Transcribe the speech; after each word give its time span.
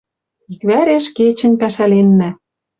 Иквӓреш 0.53 1.05
кечӹнь 1.17 1.59
пӓшӓленнӓ 1.61 2.29